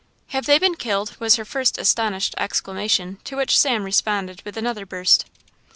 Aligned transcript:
"Have 0.29 0.47
they 0.47 0.57
been 0.57 0.73
killed!" 0.73 1.15
was 1.19 1.35
her 1.35 1.45
first 1.45 1.77
astonished 1.77 2.33
exclamation, 2.39 3.19
to 3.23 3.37
which 3.37 3.55
Sam 3.55 3.83
responded 3.83 4.41
with 4.43 4.57
another 4.57 4.83
burst. 4.87 5.25